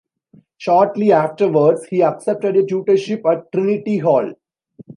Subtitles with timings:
[0.57, 4.33] Shortly afterwards, he accepted a tutorship at Trinity Hall.